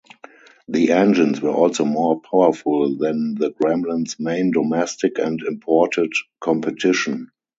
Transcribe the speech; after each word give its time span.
The 0.67 0.93
engines 0.93 1.41
were 1.43 1.51
also 1.51 1.85
more 1.85 2.19
powerful 2.21 2.97
than 2.97 3.35
the 3.35 3.51
Gremlin's 3.51 4.19
main 4.19 4.49
domestic 4.49 5.19
and 5.19 5.39
imported 5.43 6.11
competition. 6.39 7.29